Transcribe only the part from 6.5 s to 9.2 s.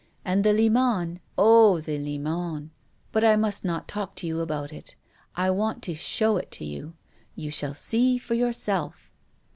to you. You shall see for yourself."